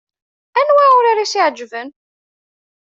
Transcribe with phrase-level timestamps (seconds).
[0.59, 1.89] Anwa urar i s-iɛeǧben?